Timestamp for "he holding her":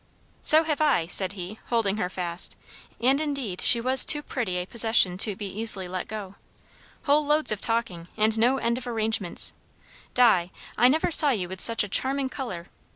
1.33-2.09